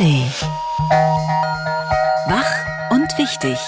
ARD. 0.00 0.32
Wach 2.26 2.90
und 2.90 3.18
wichtig. 3.18 3.58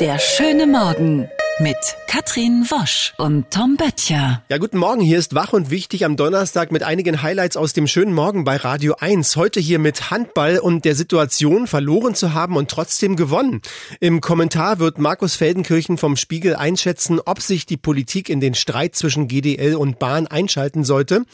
Der 0.00 0.18
schöne 0.18 0.66
Morgen 0.66 1.30
mit 1.60 1.76
Katrin 2.06 2.64
Wosch 2.70 3.14
und 3.18 3.50
Tom 3.50 3.76
Böttcher. 3.76 4.42
Ja, 4.48 4.58
guten 4.58 4.78
Morgen. 4.78 5.00
Hier 5.00 5.18
ist 5.18 5.34
Wach 5.34 5.52
und 5.52 5.70
Wichtig 5.70 6.04
am 6.04 6.16
Donnerstag 6.16 6.70
mit 6.70 6.84
einigen 6.84 7.22
Highlights 7.22 7.56
aus 7.56 7.72
dem 7.72 7.88
schönen 7.88 8.12
Morgen 8.12 8.44
bei 8.44 8.56
Radio 8.56 8.94
1. 9.00 9.34
Heute 9.34 9.58
hier 9.58 9.78
mit 9.78 10.10
Handball 10.10 10.58
und 10.58 10.84
der 10.84 10.94
Situation, 10.94 11.66
verloren 11.66 12.14
zu 12.14 12.32
haben 12.32 12.56
und 12.56 12.70
trotzdem 12.70 13.16
gewonnen. 13.16 13.60
Im 13.98 14.20
Kommentar 14.20 14.78
wird 14.78 14.98
Markus 14.98 15.34
Feldenkirchen 15.34 15.98
vom 15.98 16.16
Spiegel 16.16 16.54
einschätzen, 16.54 17.20
ob 17.24 17.40
sich 17.40 17.66
die 17.66 17.76
Politik 17.76 18.28
in 18.28 18.40
den 18.40 18.54
Streit 18.54 18.94
zwischen 18.94 19.26
GDL 19.26 19.74
und 19.74 19.98
Bahn 19.98 20.28
einschalten 20.28 20.84
sollte. 20.84 21.24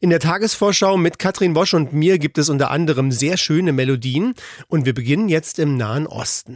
In 0.00 0.10
der 0.10 0.20
Tagesvorschau 0.20 0.96
mit 0.96 1.18
Katrin 1.18 1.56
Wosch 1.56 1.74
und 1.74 1.92
mir 1.92 2.18
gibt 2.18 2.38
es 2.38 2.48
unter 2.48 2.70
anderem 2.70 3.10
sehr 3.10 3.36
schöne 3.36 3.72
Melodien 3.72 4.34
und 4.68 4.86
wir 4.86 4.94
beginnen 4.94 5.28
jetzt 5.28 5.58
im 5.58 5.76
Nahen 5.76 6.06
Osten. 6.06 6.54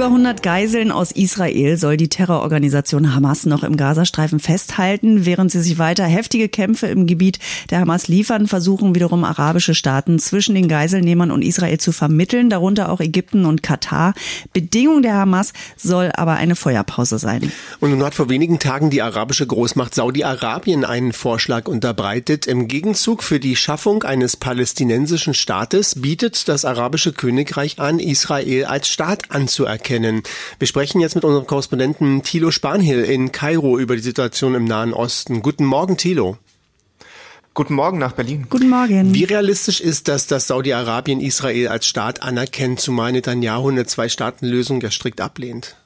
Über 0.00 0.06
100 0.06 0.42
Geiseln 0.42 0.92
aus 0.92 1.12
Israel 1.12 1.76
soll 1.76 1.98
die 1.98 2.08
Terrororganisation 2.08 3.14
Hamas 3.14 3.44
noch 3.44 3.62
im 3.62 3.76
Gazastreifen 3.76 4.40
festhalten. 4.40 5.26
Während 5.26 5.52
sie 5.52 5.60
sich 5.60 5.76
weiter 5.76 6.04
heftige 6.04 6.48
Kämpfe 6.48 6.86
im 6.86 7.06
Gebiet 7.06 7.38
der 7.68 7.80
Hamas 7.80 8.08
liefern, 8.08 8.46
versuchen 8.46 8.94
wiederum 8.94 9.24
arabische 9.24 9.74
Staaten 9.74 10.18
zwischen 10.18 10.54
den 10.54 10.68
Geiselnehmern 10.68 11.30
und 11.30 11.42
Israel 11.42 11.76
zu 11.76 11.92
vermitteln, 11.92 12.48
darunter 12.48 12.90
auch 12.90 13.00
Ägypten 13.00 13.44
und 13.44 13.62
Katar. 13.62 14.14
Bedingung 14.54 15.02
der 15.02 15.16
Hamas 15.16 15.52
soll 15.76 16.10
aber 16.14 16.32
eine 16.32 16.56
Feuerpause 16.56 17.18
sein. 17.18 17.52
Und 17.80 17.90
nun 17.90 18.02
hat 18.02 18.14
vor 18.14 18.30
wenigen 18.30 18.58
Tagen 18.58 18.88
die 18.88 19.02
arabische 19.02 19.46
Großmacht 19.46 19.94
Saudi-Arabien 19.94 20.86
einen 20.86 21.12
Vorschlag 21.12 21.68
unterbreitet. 21.68 22.46
Im 22.46 22.68
Gegenzug 22.68 23.22
für 23.22 23.38
die 23.38 23.54
Schaffung 23.54 24.02
eines 24.02 24.38
palästinensischen 24.38 25.34
Staates 25.34 26.00
bietet 26.00 26.48
das 26.48 26.64
arabische 26.64 27.12
Königreich 27.12 27.78
an, 27.78 27.98
Israel 27.98 28.64
als 28.64 28.88
Staat 28.88 29.30
anzuerkennen 29.30 29.89
erkennen. 29.90 30.22
Wir 30.58 30.68
sprechen 30.68 31.00
jetzt 31.00 31.16
mit 31.16 31.24
unserem 31.24 31.46
Korrespondenten 31.46 32.22
Thilo 32.22 32.52
Spanhill 32.52 33.02
in 33.02 33.32
Kairo 33.32 33.76
über 33.78 33.96
die 33.96 34.02
Situation 34.02 34.54
im 34.54 34.64
Nahen 34.64 34.92
Osten. 34.92 35.42
Guten 35.42 35.64
Morgen, 35.64 35.96
Thilo. 35.96 36.38
Guten 37.54 37.74
Morgen 37.74 37.98
nach 37.98 38.12
Berlin. 38.12 38.46
Guten 38.48 38.68
Morgen. 38.68 39.12
Wie 39.12 39.24
realistisch 39.24 39.80
ist 39.80 40.06
das, 40.06 40.28
dass 40.28 40.46
Saudi-Arabien 40.46 41.20
Israel 41.20 41.68
als 41.68 41.86
Staat 41.86 42.22
anerkennt, 42.22 42.78
zumal 42.78 43.10
Netanyahu 43.10 43.68
eine 43.68 43.84
Zwei-Staaten-Lösung 43.84 44.80
ja 44.80 44.92
strikt 44.92 45.20
ablehnt? 45.20 45.76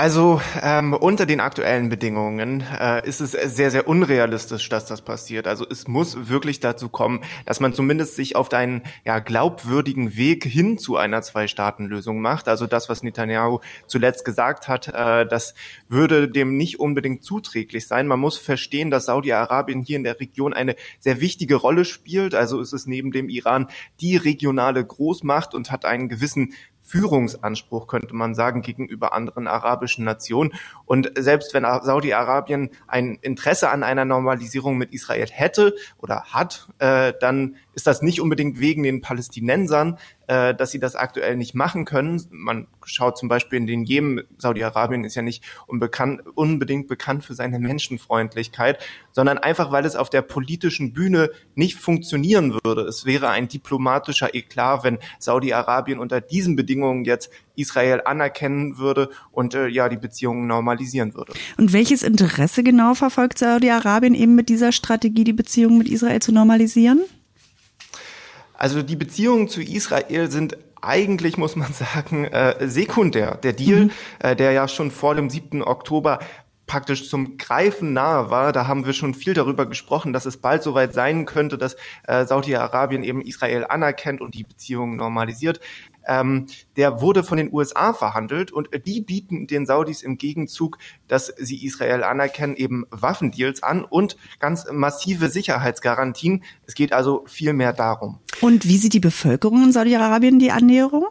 Also 0.00 0.40
ähm, 0.62 0.94
unter 0.94 1.26
den 1.26 1.40
aktuellen 1.40 1.90
Bedingungen 1.90 2.64
äh, 2.80 3.06
ist 3.06 3.20
es 3.20 3.32
sehr, 3.32 3.70
sehr 3.70 3.86
unrealistisch, 3.86 4.66
dass 4.70 4.86
das 4.86 5.02
passiert. 5.02 5.46
Also 5.46 5.66
es 5.68 5.88
muss 5.88 6.30
wirklich 6.30 6.58
dazu 6.58 6.88
kommen, 6.88 7.22
dass 7.44 7.60
man 7.60 7.74
zumindest 7.74 8.16
sich 8.16 8.34
auf 8.34 8.50
einen 8.54 8.80
ja, 9.04 9.18
glaubwürdigen 9.18 10.16
Weg 10.16 10.44
hin 10.44 10.78
zu 10.78 10.96
einer 10.96 11.20
Zwei-Staaten-Lösung 11.20 12.22
macht. 12.22 12.48
Also 12.48 12.66
das, 12.66 12.88
was 12.88 13.02
Netanyahu 13.02 13.60
zuletzt 13.86 14.24
gesagt 14.24 14.68
hat, 14.68 14.88
äh, 14.88 15.26
das 15.26 15.52
würde 15.86 16.30
dem 16.30 16.56
nicht 16.56 16.80
unbedingt 16.80 17.22
zuträglich 17.22 17.86
sein. 17.86 18.06
Man 18.06 18.20
muss 18.20 18.38
verstehen, 18.38 18.90
dass 18.90 19.04
Saudi-Arabien 19.04 19.82
hier 19.82 19.96
in 19.96 20.04
der 20.04 20.18
Region 20.18 20.54
eine 20.54 20.76
sehr 20.98 21.20
wichtige 21.20 21.56
Rolle 21.56 21.84
spielt. 21.84 22.34
Also 22.34 22.58
es 22.62 22.72
ist 22.72 22.86
neben 22.86 23.12
dem 23.12 23.28
Iran 23.28 23.66
die 24.00 24.16
regionale 24.16 24.82
Großmacht 24.82 25.54
und 25.54 25.70
hat 25.70 25.84
einen 25.84 26.08
gewissen 26.08 26.54
Führungsanspruch, 26.90 27.86
könnte 27.86 28.14
man 28.14 28.34
sagen, 28.34 28.62
gegenüber 28.62 29.12
anderen 29.12 29.46
arabischen 29.46 30.04
Nationen. 30.04 30.52
Und 30.86 31.12
selbst 31.16 31.54
wenn 31.54 31.62
Saudi-Arabien 31.62 32.70
ein 32.88 33.14
Interesse 33.22 33.70
an 33.70 33.84
einer 33.84 34.04
Normalisierung 34.04 34.76
mit 34.76 34.92
Israel 34.92 35.28
hätte 35.30 35.74
oder 35.98 36.24
hat, 36.32 36.68
äh, 36.78 37.12
dann 37.20 37.56
ist 37.74 37.86
das 37.86 38.02
nicht 38.02 38.20
unbedingt 38.20 38.60
wegen 38.60 38.82
den 38.82 39.00
Palästinensern, 39.00 39.98
äh, 40.26 40.54
dass 40.54 40.70
sie 40.70 40.78
das 40.78 40.96
aktuell 40.96 41.36
nicht 41.36 41.54
machen 41.54 41.84
können. 41.84 42.22
Man 42.30 42.66
schaut 42.84 43.18
zum 43.18 43.28
Beispiel 43.28 43.58
in 43.58 43.66
den 43.66 43.84
Jemen, 43.84 44.22
Saudi-Arabien 44.38 45.04
ist 45.04 45.14
ja 45.14 45.22
nicht 45.22 45.44
unbekannt, 45.66 46.22
unbedingt 46.34 46.88
bekannt 46.88 47.24
für 47.24 47.34
seine 47.34 47.58
Menschenfreundlichkeit, 47.58 48.78
sondern 49.12 49.38
einfach, 49.38 49.72
weil 49.72 49.84
es 49.84 49.96
auf 49.96 50.10
der 50.10 50.22
politischen 50.22 50.92
Bühne 50.92 51.30
nicht 51.54 51.78
funktionieren 51.78 52.58
würde. 52.64 52.82
Es 52.82 53.06
wäre 53.06 53.30
ein 53.30 53.48
diplomatischer 53.48 54.34
Eklat, 54.34 54.84
wenn 54.84 54.98
Saudi-Arabien 55.18 55.98
unter 55.98 56.20
diesen 56.20 56.56
Bedingungen 56.56 57.04
jetzt 57.04 57.30
Israel 57.56 58.02
anerkennen 58.04 58.78
würde 58.78 59.10
und 59.32 59.54
äh, 59.54 59.68
ja 59.68 59.88
die 59.88 59.96
Beziehungen 59.96 60.46
normalisieren 60.46 61.14
würde. 61.14 61.32
Und 61.58 61.72
welches 61.72 62.02
Interesse 62.02 62.62
genau 62.62 62.94
verfolgt 62.94 63.38
Saudi-Arabien 63.38 64.14
eben 64.14 64.34
mit 64.34 64.48
dieser 64.48 64.72
Strategie, 64.72 65.24
die 65.24 65.32
Beziehungen 65.32 65.78
mit 65.78 65.88
Israel 65.88 66.20
zu 66.20 66.32
normalisieren? 66.32 67.00
Also 68.60 68.82
die 68.82 68.96
Beziehungen 68.96 69.48
zu 69.48 69.62
Israel 69.62 70.30
sind 70.30 70.58
eigentlich, 70.82 71.38
muss 71.38 71.56
man 71.56 71.72
sagen, 71.94 72.26
äh, 72.26 72.68
sekundär. 72.68 73.36
Der 73.42 73.54
Deal, 73.54 73.86
mhm. 73.86 73.90
äh, 74.20 74.36
der 74.36 74.52
ja 74.52 74.68
schon 74.68 74.90
vor 74.90 75.14
dem 75.14 75.30
7. 75.30 75.62
Oktober 75.62 76.20
praktisch 76.70 77.10
zum 77.10 77.36
Greifen 77.36 77.92
nahe 77.92 78.30
war. 78.30 78.52
Da 78.52 78.68
haben 78.68 78.86
wir 78.86 78.92
schon 78.92 79.12
viel 79.12 79.34
darüber 79.34 79.66
gesprochen, 79.66 80.12
dass 80.12 80.24
es 80.24 80.36
bald 80.36 80.62
soweit 80.62 80.94
sein 80.94 81.26
könnte, 81.26 81.58
dass 81.58 81.74
äh, 82.06 82.24
Saudi-Arabien 82.24 83.02
eben 83.02 83.22
Israel 83.22 83.66
anerkennt 83.68 84.20
und 84.20 84.34
die 84.36 84.44
Beziehungen 84.44 84.94
normalisiert 84.94 85.58
ähm, 86.06 86.46
der 86.76 87.00
wurde 87.00 87.22
von 87.22 87.38
den 87.38 87.52
USA 87.52 87.92
verhandelt 87.92 88.52
und 88.52 88.68
die 88.86 89.00
bieten 89.00 89.46
den 89.46 89.66
Saudis 89.66 90.02
im 90.02 90.16
Gegenzug, 90.16 90.78
dass 91.08 91.26
sie 91.36 91.64
Israel 91.64 92.02
anerkennen, 92.02 92.56
eben 92.56 92.84
Waffendeals 92.90 93.62
an 93.62 93.84
und 93.84 94.16
ganz 94.38 94.66
massive 94.70 95.28
Sicherheitsgarantien. 95.28 96.42
Es 96.66 96.74
geht 96.74 96.92
also 96.92 97.24
viel 97.26 97.52
mehr 97.52 97.72
darum. 97.72 98.18
Und 98.40 98.66
wie 98.66 98.78
sieht 98.78 98.94
die 98.94 99.00
Bevölkerung 99.00 99.64
in 99.64 99.72
Saudi-Arabien 99.72 100.38
die 100.38 100.50
Annäherung? 100.50 101.06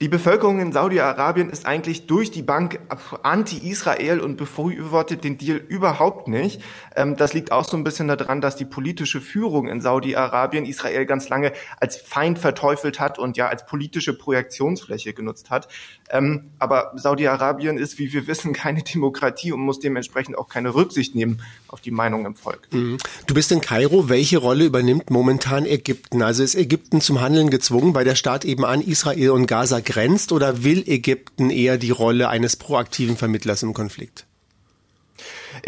Die 0.00 0.08
Bevölkerung 0.08 0.60
in 0.60 0.72
Saudi-Arabien 0.72 1.50
ist 1.50 1.66
eigentlich 1.66 2.06
durch 2.06 2.30
die 2.30 2.42
Bank 2.42 2.78
anti-Israel 3.24 4.20
und 4.20 4.36
befürwortet 4.36 5.24
den 5.24 5.38
Deal 5.38 5.56
überhaupt 5.56 6.28
nicht. 6.28 6.62
Ähm, 6.94 7.16
das 7.16 7.34
liegt 7.34 7.50
auch 7.50 7.64
so 7.64 7.76
ein 7.76 7.82
bisschen 7.82 8.06
daran, 8.06 8.40
dass 8.40 8.54
die 8.54 8.64
politische 8.64 9.20
Führung 9.20 9.66
in 9.66 9.80
Saudi-Arabien 9.80 10.66
Israel 10.66 11.04
ganz 11.04 11.28
lange 11.28 11.52
als 11.80 11.96
Feind 11.96 12.38
verteufelt 12.38 13.00
hat 13.00 13.18
und 13.18 13.36
ja 13.36 13.48
als 13.48 13.66
politische 13.66 14.16
Projektionsfläche 14.16 15.14
genutzt 15.14 15.50
hat. 15.50 15.66
Ähm, 16.10 16.52
aber 16.60 16.92
Saudi-Arabien 16.94 17.76
ist, 17.76 17.98
wie 17.98 18.12
wir 18.12 18.28
wissen, 18.28 18.52
keine 18.52 18.82
Demokratie 18.84 19.50
und 19.50 19.60
muss 19.60 19.80
dementsprechend 19.80 20.38
auch 20.38 20.48
keine 20.48 20.76
Rücksicht 20.76 21.16
nehmen 21.16 21.42
auf 21.66 21.80
die 21.80 21.90
Meinung 21.90 22.24
im 22.24 22.36
Volk. 22.36 22.68
Mhm. 22.70 22.98
Du 23.26 23.34
bist 23.34 23.50
in 23.50 23.60
Kairo. 23.60 24.08
Welche 24.08 24.38
Rolle 24.38 24.64
übernimmt 24.64 25.10
momentan 25.10 25.66
Ägypten? 25.66 26.22
Also 26.22 26.44
ist 26.44 26.54
Ägypten 26.54 27.00
zum 27.00 27.20
Handeln 27.20 27.50
gezwungen, 27.50 27.96
weil 27.96 28.04
der 28.04 28.14
Staat 28.14 28.44
eben 28.44 28.64
an 28.64 28.80
Israel 28.80 29.30
und 29.30 29.46
Gaza 29.46 29.80
grenzt 29.88 30.32
oder 30.32 30.62
will 30.64 30.86
Ägypten 30.86 31.48
eher 31.48 31.78
die 31.78 31.90
Rolle 31.90 32.28
eines 32.28 32.56
proaktiven 32.56 33.16
Vermittlers 33.16 33.62
im 33.62 33.72
Konflikt? 33.72 34.27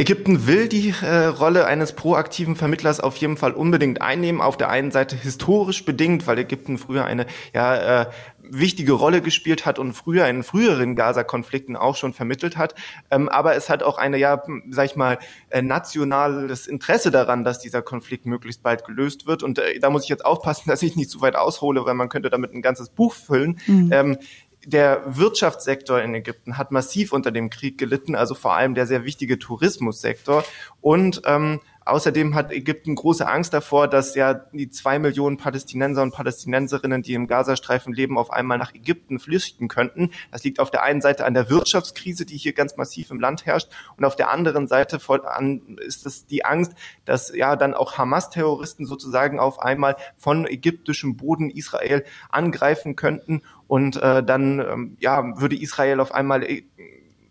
Ägypten 0.01 0.47
will 0.47 0.67
die 0.67 0.95
äh, 1.03 1.27
Rolle 1.27 1.67
eines 1.67 1.93
proaktiven 1.93 2.57
Vermittlers 2.57 3.01
auf 3.01 3.19
jeden 3.19 3.37
Fall 3.37 3.53
unbedingt 3.53 4.01
einnehmen. 4.01 4.41
Auf 4.41 4.57
der 4.57 4.71
einen 4.71 4.91
Seite 4.91 5.15
historisch 5.15 5.85
bedingt, 5.85 6.27
weil 6.27 6.39
Ägypten 6.39 6.79
früher 6.79 7.05
eine 7.05 7.27
ja, 7.53 8.05
äh, 8.05 8.07
wichtige 8.41 8.93
Rolle 8.93 9.21
gespielt 9.21 9.67
hat 9.67 9.79
und 9.79 9.93
früher 9.93 10.27
in 10.27 10.43
früheren 10.43 10.97
Gaza-Konflikten 10.97 11.77
auch 11.77 11.97
schon 11.97 12.15
vermittelt 12.15 12.57
hat. 12.57 12.75
Ähm, 13.11 13.29
aber 13.29 13.57
es 13.57 13.69
hat 13.69 13.83
auch 13.83 13.99
eine, 13.99 14.17
ja, 14.17 14.43
sag 14.71 14.87
ich 14.87 14.97
mal, 14.97 15.19
äh, 15.51 15.61
nationales 15.61 16.67
Interesse 16.67 17.11
daran, 17.11 17.45
dass 17.45 17.59
dieser 17.59 17.83
Konflikt 17.83 18.25
möglichst 18.25 18.63
bald 18.63 18.87
gelöst 18.87 19.27
wird. 19.27 19.43
Und 19.43 19.59
äh, 19.59 19.81
da 19.81 19.91
muss 19.91 20.05
ich 20.05 20.09
jetzt 20.09 20.25
aufpassen, 20.25 20.63
dass 20.67 20.83
ich 20.83 20.97
nicht 20.97 21.11
zu 21.11 21.21
weit 21.21 21.37
aushole, 21.37 21.85
weil 21.85 21.93
man 21.93 22.09
könnte 22.09 22.31
damit 22.31 22.55
ein 22.55 22.63
ganzes 22.63 22.89
Buch 22.89 23.13
füllen. 23.13 23.61
Mhm. 23.67 23.91
Ähm, 23.93 24.19
der 24.67 25.03
Wirtschaftssektor 25.07 26.01
in 26.03 26.15
Ägypten 26.15 26.59
hat 26.59 26.71
massiv 26.71 27.13
unter 27.13 27.31
dem 27.31 27.51
Krieg 27.51 27.79
gelitten, 27.79 28.15
also 28.15 28.35
vor 28.35 28.55
allem 28.55 28.75
der 28.75 28.87
sehr 28.87 29.05
wichtige 29.05 29.39
Tourismussektor. 29.39 30.45
Und 30.81 31.23
ähm, 31.25 31.61
Außerdem 31.91 32.37
hat 32.37 32.53
Ägypten 32.53 32.95
große 32.95 33.27
Angst 33.27 33.53
davor, 33.53 33.89
dass 33.89 34.15
ja 34.15 34.33
die 34.33 34.71
zwei 34.71 35.01
Millionen 35.01 35.39
Palästinenser 35.39 36.03
und 36.03 36.13
Palästinenserinnen, 36.13 37.03
die 37.03 37.15
im 37.15 37.27
Gazastreifen 37.27 37.93
leben, 37.93 38.17
auf 38.17 38.31
einmal 38.31 38.59
nach 38.59 38.73
Ägypten 38.75 39.19
flüchten 39.19 39.67
könnten. 39.67 40.11
Das 40.31 40.45
liegt 40.45 40.61
auf 40.61 40.71
der 40.71 40.85
einen 40.85 41.01
Seite 41.01 41.25
an 41.25 41.35
der 41.35 41.51
Wirtschaftskrise, 41.51 42.27
die 42.27 42.37
hier 42.37 42.53
ganz 42.53 42.77
massiv 42.77 43.11
im 43.11 43.19
Land 43.19 43.45
herrscht, 43.45 43.69
und 43.97 44.05
auf 44.05 44.15
der 44.15 44.31
anderen 44.31 44.69
Seite 44.69 45.01
ist 45.79 46.07
es 46.07 46.27
die 46.27 46.45
Angst, 46.45 46.75
dass 47.05 47.35
ja 47.35 47.57
dann 47.57 47.75
auch 47.75 47.99
Hamas-Terroristen 47.99 48.87
sozusagen 48.87 49.41
auf 49.41 49.59
einmal 49.61 49.97
von 50.17 50.47
ägyptischem 50.47 51.17
Boden 51.17 51.51
Israel 51.51 52.05
angreifen 52.31 52.95
könnten 52.95 53.43
und 53.67 53.97
äh, 53.97 54.23
dann 54.23 54.61
ähm, 54.61 54.97
ja 55.01 55.41
würde 55.41 55.61
Israel 55.61 56.01
auf 56.01 56.13
einmal 56.13 56.45
äh, 56.45 56.63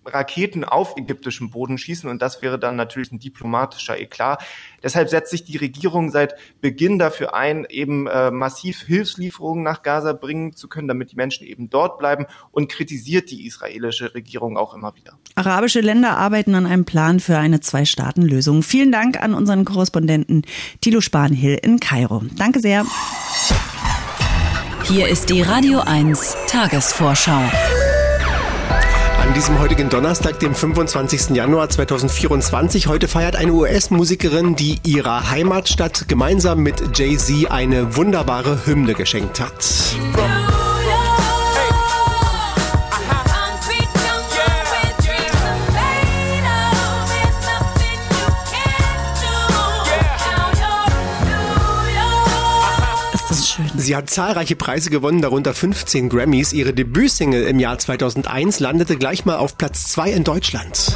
Raketen 0.06 0.64
auf 0.64 0.96
ägyptischem 0.98 1.50
Boden 1.50 1.78
schießen 1.78 2.10
und 2.10 2.22
das 2.22 2.42
wäre 2.42 2.60
dann 2.60 2.76
natürlich 2.76 3.12
ein 3.12 3.20
diplomatischer 3.20 4.00
Eklat. 4.00 4.42
Deshalb 4.82 5.10
setzt 5.10 5.32
sich 5.32 5.44
die 5.44 5.58
Regierung 5.58 6.10
seit 6.10 6.36
Beginn 6.62 7.00
dafür 7.00 7.34
ein, 7.34 7.66
eben 7.70 8.08
äh, 8.08 8.32
massiv 8.32 8.82
Hilfslieferungen 8.82 9.64
nach 9.64 9.84
Gaza 9.84 10.14
bringen 10.14 10.54
zu 10.54 10.68
können, 10.68 10.88
damit 10.88 11.12
die 11.12 11.16
Menschen 11.16 11.46
eben 11.46 11.70
dort 11.70 11.98
bleiben 12.00 12.26
und 12.52 12.70
kritisiert 12.70 13.30
die 13.32 13.46
israelische 13.46 14.14
Regierung 14.14 14.58
auch 14.58 14.74
immer 14.74 14.96
wieder. 14.96 15.18
Arabische 15.36 15.82
Länder 15.82 16.18
arbeiten 16.18 16.56
an 16.56 16.66
einem 16.66 16.86
Plan 16.86 17.20
für 17.20 17.38
eine 17.38 17.60
Zwei-Staaten-Lösung. 17.60 18.64
Vielen 18.64 18.92
Dank 18.92 19.22
an 19.22 19.34
unseren 19.34 19.66
Korrespondenten 19.66 20.44
Thilo 20.82 21.02
Spanhill 21.02 21.60
in 21.62 21.80
Kairo. 21.80 22.24
Danke 22.36 22.60
sehr. 22.60 22.86
Hier 24.84 25.08
ist 25.08 25.30
die 25.30 25.42
Radio 25.42 25.82
1 25.82 26.36
Tagesvorschau. 26.48 27.44
An 29.30 29.36
diesem 29.36 29.60
heutigen 29.60 29.90
Donnerstag, 29.90 30.40
dem 30.40 30.56
25. 30.56 31.36
Januar 31.36 31.70
2024, 31.70 32.88
heute 32.88 33.08
feiert 33.08 33.36
eine 33.36 33.54
US-Musikerin, 33.54 34.56
die 34.56 34.80
ihrer 34.84 35.30
Heimatstadt 35.30 36.08
gemeinsam 36.08 36.62
mit 36.62 36.98
Jay-Z 36.98 37.52
eine 37.52 37.96
wunderbare 37.96 38.66
Hymne 38.66 38.96
geschenkt 38.96 39.40
hat. 39.40 39.54
Sie 53.90 53.96
hat 53.96 54.08
zahlreiche 54.08 54.56
Preise 54.56 54.92
gewonnen, 54.92 55.20
darunter 55.20 55.52
15 55.52 56.10
Grammys. 56.10 56.54
Ihre 56.54 56.76
Debütsingle 56.76 57.48
im 57.48 57.58
Jahr 57.58 57.80
2001 57.80 58.60
landete 58.60 58.98
gleich 58.98 59.26
mal 59.26 59.38
auf 59.38 59.58
Platz 59.58 59.88
2 59.88 60.12
in 60.12 60.24
Deutschland. 60.24 60.96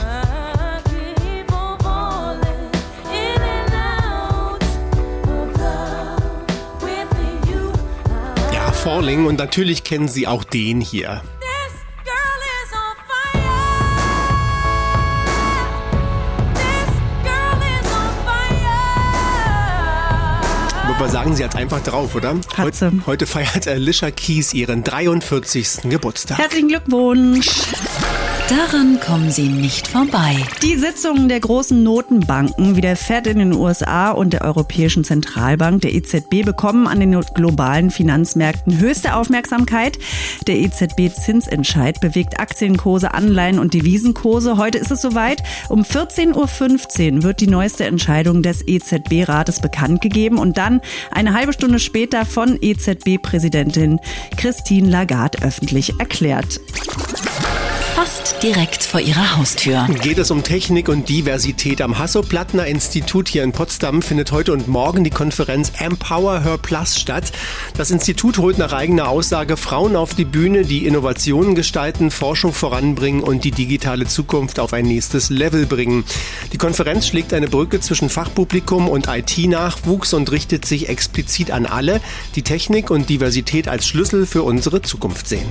Ja, 8.53 8.71
Falling 8.71 9.25
und 9.25 9.39
natürlich 9.39 9.83
kennen 9.83 10.07
Sie 10.07 10.27
auch 10.27 10.43
den 10.43 10.79
hier. 10.79 11.23
Aber 21.03 21.11
sagen 21.11 21.35
Sie 21.35 21.43
jetzt 21.43 21.57
einfach 21.57 21.83
drauf, 21.83 22.15
oder? 22.15 22.39
Heute, 22.57 22.93
heute 23.05 23.25
feiert 23.25 23.67
Alicia 23.67 24.09
Keys 24.09 24.53
ihren 24.53 24.85
43. 24.85 25.89
Geburtstag. 25.89 26.37
Herzlichen 26.37 26.69
Glückwunsch. 26.69 27.49
Daran 28.49 28.99
kommen 28.99 29.31
Sie 29.31 29.47
nicht 29.47 29.87
vorbei. 29.87 30.35
Die 30.61 30.75
Sitzungen 30.75 31.29
der 31.29 31.39
großen 31.39 31.81
Notenbanken 31.81 32.75
wie 32.75 32.81
der 32.81 32.97
Fed 32.97 33.25
in 33.25 33.39
den 33.39 33.53
USA 33.53 34.11
und 34.11 34.33
der 34.33 34.41
Europäischen 34.41 35.05
Zentralbank, 35.05 35.81
der 35.81 35.93
EZB, 35.93 36.43
bekommen 36.43 36.87
an 36.87 36.99
den 36.99 37.17
globalen 37.33 37.89
Finanzmärkten 37.89 38.79
höchste 38.79 39.15
Aufmerksamkeit. 39.15 39.97
Der 40.45 40.57
EZB-Zinsentscheid 40.57 42.01
bewegt 42.01 42.41
Aktienkurse, 42.41 43.13
Anleihen 43.13 43.59
und 43.59 43.73
Devisenkurse. 43.73 44.57
Heute 44.57 44.77
ist 44.77 44.91
es 44.91 45.01
soweit. 45.01 45.41
Um 45.69 45.83
14.15 45.83 47.15
Uhr 47.15 47.23
wird 47.23 47.39
die 47.39 47.47
neueste 47.47 47.85
Entscheidung 47.85 48.43
des 48.43 48.67
EZB-Rates 48.67 49.61
bekannt 49.61 50.01
gegeben 50.01 50.37
und 50.37 50.57
dann 50.57 50.81
eine 51.11 51.33
halbe 51.33 51.53
Stunde 51.53 51.79
später 51.79 52.25
von 52.25 52.57
EZB-Präsidentin 52.61 54.01
Christine 54.35 54.89
Lagarde 54.89 55.41
öffentlich 55.43 55.97
erklärt 55.99 56.59
fast 57.95 58.41
direkt 58.41 58.81
vor 58.81 58.99
ihrer 58.99 59.37
Haustür. 59.37 59.85
Geht 60.01 60.17
es 60.17 60.31
um 60.31 60.41
Technik 60.43 60.89
und 60.89 61.09
Diversität 61.09 61.79
am 61.79 61.99
Hasso-Plattner-Institut 61.99 63.27
hier 63.27 63.43
in 63.43 63.51
Potsdam 63.51 64.01
findet 64.01 64.31
heute 64.31 64.51
und 64.51 64.67
morgen 64.67 65.03
die 65.03 65.11
Konferenz 65.11 65.71
Empower 65.77 66.41
Her 66.43 66.57
Plus 66.57 66.99
statt. 66.99 67.31
Das 67.77 67.91
Institut 67.91 68.39
holt 68.39 68.57
nach 68.57 68.73
eigener 68.73 69.09
Aussage 69.09 69.57
Frauen 69.57 69.95
auf 69.95 70.15
die 70.15 70.25
Bühne, 70.25 70.63
die 70.63 70.87
Innovationen 70.87 71.53
gestalten, 71.53 72.09
Forschung 72.09 72.51
voranbringen 72.51 73.21
und 73.21 73.43
die 73.43 73.51
digitale 73.51 74.07
Zukunft 74.07 74.59
auf 74.59 74.73
ein 74.73 74.85
nächstes 74.85 75.29
Level 75.29 75.67
bringen. 75.67 76.03
Die 76.51 76.57
Konferenz 76.57 77.05
schlägt 77.05 77.31
eine 77.31 77.47
Brücke 77.47 77.79
zwischen 77.79 78.09
Fachpublikum 78.09 78.89
und 78.89 79.07
IT-Nachwuchs 79.07 80.13
und 80.13 80.31
richtet 80.31 80.65
sich 80.65 80.89
explizit 80.89 81.51
an 81.51 81.67
alle, 81.67 82.01
die 82.35 82.41
Technik 82.41 82.89
und 82.89 83.09
Diversität 83.09 83.67
als 83.67 83.85
Schlüssel 83.85 84.25
für 84.25 84.41
unsere 84.41 84.81
Zukunft 84.81 85.27
sehen. 85.27 85.45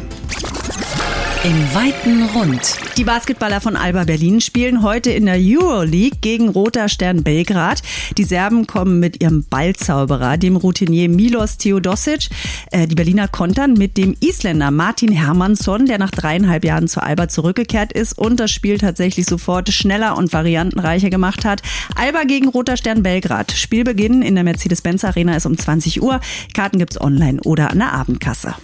Im 1.44 1.74
weiten 1.74 2.22
Rund. 2.36 2.76
Die 2.96 3.02
Basketballer 3.02 3.60
von 3.60 3.74
Alba 3.74 4.04
Berlin 4.04 4.40
spielen 4.40 4.84
heute 4.84 5.10
in 5.10 5.26
der 5.26 5.38
Euroleague 5.40 6.18
gegen 6.20 6.48
Roter 6.48 6.88
Stern 6.88 7.24
Belgrad. 7.24 7.82
Die 8.16 8.22
Serben 8.22 8.68
kommen 8.68 9.00
mit 9.00 9.20
ihrem 9.20 9.42
Ballzauberer, 9.42 10.36
dem 10.36 10.54
Routinier 10.54 11.08
Milos 11.08 11.58
Theodosic. 11.58 12.28
Äh, 12.70 12.86
die 12.86 12.94
Berliner 12.94 13.26
kontern 13.26 13.72
mit 13.72 13.96
dem 13.96 14.14
Isländer 14.20 14.70
Martin 14.70 15.10
Hermansson, 15.10 15.86
der 15.86 15.98
nach 15.98 16.12
dreieinhalb 16.12 16.64
Jahren 16.64 16.86
zu 16.86 17.02
Alba 17.02 17.26
zurückgekehrt 17.26 17.92
ist 17.92 18.16
und 18.16 18.38
das 18.38 18.52
Spiel 18.52 18.78
tatsächlich 18.78 19.26
sofort 19.26 19.68
schneller 19.70 20.16
und 20.16 20.32
variantenreicher 20.32 21.10
gemacht 21.10 21.44
hat. 21.44 21.60
Alba 21.96 22.22
gegen 22.22 22.50
Roter 22.50 22.76
Stern 22.76 23.02
Belgrad. 23.02 23.50
Spielbeginn 23.50 24.22
in 24.22 24.36
der 24.36 24.44
Mercedes-Benz 24.44 25.04
Arena 25.04 25.34
ist 25.34 25.46
um 25.46 25.58
20 25.58 26.02
Uhr. 26.02 26.20
Karten 26.54 26.78
gibt's 26.78 27.00
online 27.00 27.40
oder 27.40 27.72
an 27.72 27.80
der 27.80 27.92
Abendkasse. 27.94 28.54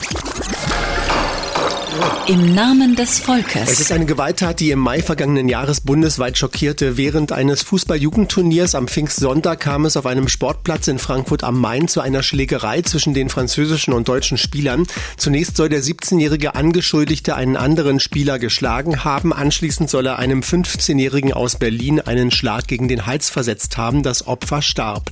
Im 2.28 2.54
Namen 2.54 2.94
des 2.94 3.18
Volkes. 3.18 3.70
Es 3.70 3.80
ist 3.80 3.90
eine 3.90 4.04
Gewalttat, 4.04 4.60
die 4.60 4.70
im 4.70 4.78
Mai 4.78 5.02
vergangenen 5.02 5.48
Jahres 5.48 5.80
bundesweit 5.80 6.36
schockierte. 6.36 6.96
Während 6.96 7.32
eines 7.32 7.62
Fußball-Jugendturniers 7.62 8.74
am 8.74 8.86
Pfingstsonntag 8.86 9.60
kam 9.60 9.84
es 9.84 9.96
auf 9.96 10.04
einem 10.04 10.28
Sportplatz 10.28 10.88
in 10.88 10.98
Frankfurt 10.98 11.42
am 11.42 11.58
Main 11.58 11.88
zu 11.88 12.00
einer 12.00 12.22
Schlägerei 12.22 12.82
zwischen 12.82 13.14
den 13.14 13.30
französischen 13.30 13.94
und 13.94 14.08
deutschen 14.08 14.36
Spielern. 14.36 14.86
Zunächst 15.16 15.56
soll 15.56 15.70
der 15.70 15.82
17-jährige 15.82 16.54
Angeschuldigte 16.54 17.34
einen 17.34 17.56
anderen 17.56 17.98
Spieler 17.98 18.38
geschlagen 18.38 19.04
haben. 19.04 19.32
Anschließend 19.32 19.88
soll 19.88 20.06
er 20.06 20.18
einem 20.18 20.40
15-jährigen 20.40 21.32
aus 21.32 21.56
Berlin 21.56 22.00
einen 22.00 22.30
Schlag 22.30 22.68
gegen 22.68 22.88
den 22.88 23.06
Hals 23.06 23.30
versetzt 23.30 23.78
haben. 23.78 24.02
Das 24.02 24.26
Opfer 24.26 24.60
starb. 24.60 25.10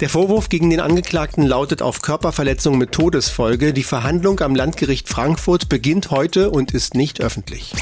Der 0.00 0.08
Vorwurf 0.08 0.48
gegen 0.48 0.70
den 0.70 0.80
Angeklagten 0.80 1.46
lautet 1.46 1.82
auf 1.82 2.00
Körperverletzung 2.00 2.78
mit 2.78 2.92
Todesfolge. 2.92 3.74
Die 3.74 3.84
Verhandlung 3.84 4.40
am 4.40 4.54
Landgericht 4.54 5.08
Frankfurt 5.08 5.68
beginnt 5.68 6.10
heute 6.10 6.23
heute 6.24 6.48
und 6.48 6.72
ist 6.72 6.94
nicht 6.94 7.20
öffentlich. 7.20 7.74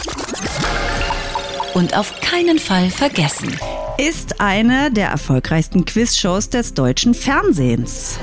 Und 1.74 1.96
auf 1.96 2.20
keinen 2.20 2.58
Fall 2.58 2.90
vergessen. 2.90 3.56
Ist 3.98 4.40
eine 4.40 4.90
der 4.90 5.08
erfolgreichsten 5.08 5.84
Quizshows 5.84 6.50
des 6.50 6.74
deutschen 6.74 7.14
Fernsehens. 7.14 8.18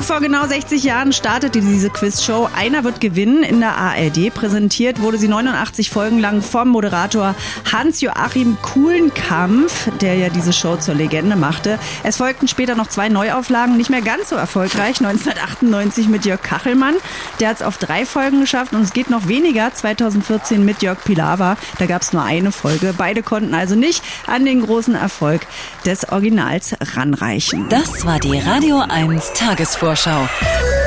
Heute 0.00 0.12
vor 0.14 0.20
genau 0.22 0.46
60 0.46 0.82
Jahren 0.82 1.12
startete 1.12 1.60
diese 1.60 1.90
Quizshow. 1.90 2.48
Einer 2.56 2.84
wird 2.84 3.02
gewinnen 3.02 3.42
in 3.42 3.60
der 3.60 3.76
ARD. 3.76 4.32
Präsentiert 4.32 5.02
wurde 5.02 5.18
sie 5.18 5.28
89 5.28 5.90
Folgen 5.90 6.18
lang 6.18 6.40
vom 6.40 6.68
Moderator 6.68 7.34
Hans-Joachim 7.70 8.56
Kuhlenkampf, 8.62 9.90
der 10.00 10.14
ja 10.14 10.30
diese 10.30 10.54
Show 10.54 10.76
zur 10.76 10.94
Legende 10.94 11.36
machte. 11.36 11.78
Es 12.02 12.16
folgten 12.16 12.48
später 12.48 12.76
noch 12.76 12.86
zwei 12.86 13.10
Neuauflagen, 13.10 13.76
nicht 13.76 13.90
mehr 13.90 14.00
ganz 14.00 14.30
so 14.30 14.36
erfolgreich. 14.36 15.00
1998 15.00 16.08
mit 16.08 16.24
Jörg 16.24 16.40
Kachelmann. 16.40 16.94
Der 17.38 17.50
hat 17.50 17.56
es 17.56 17.62
auf 17.62 17.76
drei 17.76 18.06
Folgen 18.06 18.40
geschafft 18.40 18.72
und 18.72 18.80
es 18.80 18.94
geht 18.94 19.10
noch 19.10 19.28
weniger. 19.28 19.70
2014 19.70 20.64
mit 20.64 20.80
Jörg 20.80 21.04
Pilawa. 21.04 21.58
Da 21.78 21.84
gab 21.84 22.00
es 22.00 22.14
nur 22.14 22.22
eine 22.22 22.52
Folge. 22.52 22.94
Beide 22.96 23.22
konnten 23.22 23.52
also 23.52 23.74
nicht 23.74 24.02
an 24.26 24.46
den 24.46 24.62
großen 24.62 24.94
Erfolg 24.94 25.42
des 25.84 26.08
Originals 26.08 26.74
ranreichen. 26.94 27.68
Das 27.68 28.06
war 28.06 28.18
die 28.18 28.38
Radio 28.38 28.78
1 28.78 29.34
Tages 29.34 29.76
Tagesvorschau. 29.90 30.79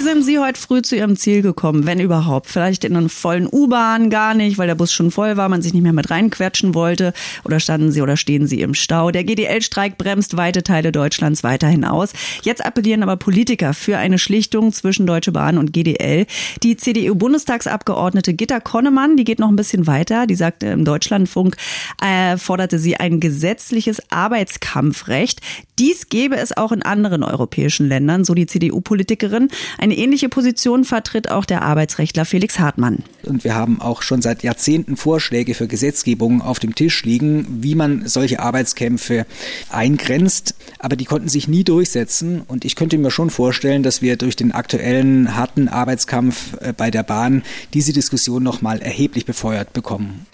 Wie 0.00 0.04
sind 0.04 0.22
Sie 0.22 0.38
heute 0.38 0.58
früh 0.58 0.80
zu 0.80 0.96
Ihrem 0.96 1.14
Ziel 1.14 1.42
gekommen, 1.42 1.84
wenn 1.84 2.00
überhaupt? 2.00 2.46
Vielleicht 2.46 2.84
in 2.84 2.96
einer 2.96 3.10
vollen 3.10 3.46
U-Bahn, 3.46 4.08
gar 4.08 4.32
nicht, 4.32 4.56
weil 4.56 4.66
der 4.66 4.74
Bus 4.74 4.94
schon 4.94 5.10
voll 5.10 5.36
war, 5.36 5.50
man 5.50 5.60
sich 5.60 5.74
nicht 5.74 5.82
mehr 5.82 5.92
mit 5.92 6.08
reinquetschen 6.08 6.74
wollte. 6.74 7.12
Oder 7.44 7.60
standen 7.60 7.92
Sie 7.92 8.00
oder 8.00 8.16
stehen 8.16 8.46
Sie 8.46 8.62
im 8.62 8.72
Stau? 8.72 9.10
Der 9.10 9.24
GDL-Streik 9.24 9.98
bremst 9.98 10.38
weite 10.38 10.62
Teile 10.62 10.90
Deutschlands 10.90 11.44
weiterhin 11.44 11.84
aus. 11.84 12.14
Jetzt 12.40 12.64
appellieren 12.64 13.02
aber 13.02 13.18
Politiker 13.18 13.74
für 13.74 13.98
eine 13.98 14.18
Schlichtung 14.18 14.72
zwischen 14.72 15.06
Deutsche 15.06 15.32
Bahn 15.32 15.58
und 15.58 15.74
GDL. 15.74 16.24
Die 16.62 16.78
CDU-Bundestagsabgeordnete 16.78 18.32
Gitta 18.32 18.58
Konnemann, 18.58 19.18
die 19.18 19.24
geht 19.24 19.38
noch 19.38 19.50
ein 19.50 19.56
bisschen 19.56 19.86
weiter. 19.86 20.26
Die 20.26 20.34
sagte 20.34 20.68
im 20.68 20.86
Deutschlandfunk, 20.86 21.58
äh, 22.02 22.38
forderte 22.38 22.78
sie 22.78 22.96
ein 22.96 23.20
gesetzliches 23.20 24.00
Arbeitskampfrecht. 24.10 25.42
Dies 25.78 26.08
gäbe 26.08 26.36
es 26.36 26.56
auch 26.56 26.72
in 26.72 26.82
anderen 26.82 27.22
europäischen 27.22 27.86
Ländern, 27.86 28.24
so 28.24 28.32
die 28.32 28.46
CDU-Politikerin. 28.46 29.48
Ein 29.78 29.89
Eine 29.90 29.98
ähnliche 29.98 30.28
Position 30.28 30.84
vertritt 30.84 31.32
auch 31.32 31.44
der 31.44 31.62
Arbeitsrechtler 31.62 32.24
Felix 32.24 32.60
Hartmann. 32.60 33.02
Und 33.24 33.42
wir 33.42 33.56
haben 33.56 33.80
auch 33.80 34.02
schon 34.02 34.22
seit 34.22 34.44
Jahrzehnten 34.44 34.96
Vorschläge 34.96 35.52
für 35.54 35.66
Gesetzgebung 35.66 36.42
auf 36.42 36.60
dem 36.60 36.76
Tisch 36.76 37.02
liegen, 37.02 37.44
wie 37.60 37.74
man 37.74 38.06
solche 38.06 38.38
Arbeitskämpfe 38.38 39.26
eingrenzt. 39.68 40.54
Aber 40.78 40.94
die 40.94 41.06
konnten 41.06 41.28
sich 41.28 41.48
nie 41.48 41.64
durchsetzen. 41.64 42.42
Und 42.46 42.64
ich 42.64 42.76
könnte 42.76 42.98
mir 42.98 43.10
schon 43.10 43.30
vorstellen, 43.30 43.82
dass 43.82 44.00
wir 44.00 44.16
durch 44.16 44.36
den 44.36 44.52
aktuellen 44.52 45.34
harten 45.34 45.66
Arbeitskampf 45.66 46.56
äh, 46.60 46.72
bei 46.72 46.92
der 46.92 47.02
Bahn 47.02 47.42
diese 47.74 47.92
Diskussion 47.92 48.44
nochmal 48.44 48.78
erheblich 48.82 49.26
befeuert 49.26 49.72
bekommen. 49.72 50.24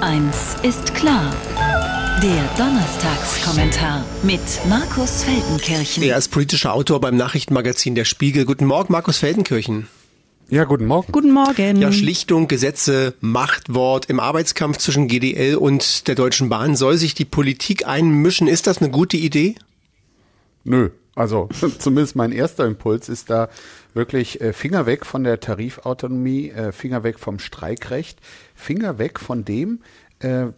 Eins 0.00 0.54
ist 0.62 0.94
klar. 0.94 1.32
Der 2.20 2.44
Donnerstagskommentar 2.58 4.04
mit 4.24 4.40
Markus 4.68 5.22
Feldenkirchen. 5.22 6.02
Er 6.02 6.16
ist 6.16 6.32
politischer 6.32 6.72
Autor 6.74 7.00
beim 7.00 7.16
Nachrichtenmagazin 7.16 7.94
Der 7.94 8.04
Spiegel. 8.04 8.44
Guten 8.44 8.66
Morgen, 8.66 8.92
Markus 8.92 9.18
Feldenkirchen. 9.18 9.86
Ja, 10.48 10.64
guten 10.64 10.86
Morgen. 10.86 11.12
Guten 11.12 11.30
Morgen. 11.30 11.76
Ja, 11.80 11.92
Schlichtung, 11.92 12.48
Gesetze, 12.48 13.14
Machtwort. 13.20 14.06
Im 14.06 14.18
Arbeitskampf 14.18 14.78
zwischen 14.78 15.06
GDL 15.06 15.54
und 15.54 16.08
der 16.08 16.16
Deutschen 16.16 16.48
Bahn 16.48 16.74
soll 16.74 16.96
sich 16.96 17.14
die 17.14 17.24
Politik 17.24 17.86
einmischen. 17.86 18.48
Ist 18.48 18.66
das 18.66 18.78
eine 18.78 18.90
gute 18.90 19.16
Idee? 19.16 19.54
Nö. 20.64 20.90
Also 21.14 21.48
zumindest 21.78 22.16
mein 22.16 22.32
erster 22.32 22.66
Impuls 22.66 23.08
ist 23.08 23.30
da 23.30 23.48
wirklich 23.94 24.40
äh, 24.40 24.52
Finger 24.52 24.86
weg 24.86 25.06
von 25.06 25.24
der 25.24 25.40
Tarifautonomie, 25.40 26.50
äh, 26.50 26.72
Finger 26.72 27.04
weg 27.04 27.18
vom 27.18 27.38
Streikrecht, 27.38 28.18
Finger 28.54 28.98
weg 28.98 29.20
von 29.20 29.44
dem, 29.44 29.80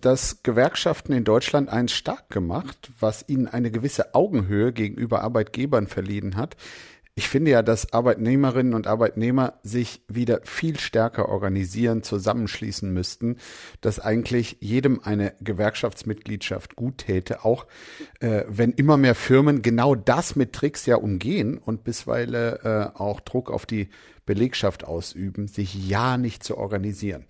dass 0.00 0.42
Gewerkschaften 0.42 1.12
in 1.12 1.24
Deutschland 1.24 1.70
eins 1.70 1.92
stark 1.92 2.28
gemacht, 2.28 2.90
was 3.00 3.24
ihnen 3.28 3.48
eine 3.48 3.70
gewisse 3.70 4.14
Augenhöhe 4.14 4.72
gegenüber 4.72 5.22
Arbeitgebern 5.22 5.86
verliehen 5.86 6.36
hat. 6.36 6.56
Ich 7.16 7.28
finde 7.28 7.52
ja, 7.52 7.62
dass 7.62 7.92
Arbeitnehmerinnen 7.92 8.74
und 8.74 8.88
Arbeitnehmer 8.88 9.60
sich 9.62 10.02
wieder 10.08 10.40
viel 10.42 10.80
stärker 10.80 11.28
organisieren, 11.28 12.02
zusammenschließen 12.02 12.92
müssten, 12.92 13.36
dass 13.80 14.00
eigentlich 14.00 14.56
jedem 14.58 15.00
eine 15.04 15.32
Gewerkschaftsmitgliedschaft 15.40 16.74
gut 16.74 16.98
täte, 16.98 17.44
auch 17.44 17.66
äh, 18.18 18.42
wenn 18.48 18.72
immer 18.72 18.96
mehr 18.96 19.14
Firmen 19.14 19.62
genau 19.62 19.94
das 19.94 20.34
mit 20.34 20.54
Tricks 20.54 20.86
ja 20.86 20.96
umgehen 20.96 21.56
und 21.56 21.84
bisweilen 21.84 22.56
äh, 22.64 22.88
auch 22.94 23.20
Druck 23.20 23.48
auf 23.48 23.64
die 23.64 23.90
Belegschaft 24.26 24.84
ausüben, 24.84 25.48
sich 25.48 25.88
ja 25.88 26.16
nicht 26.16 26.42
zu 26.42 26.56
organisieren. 26.56 27.24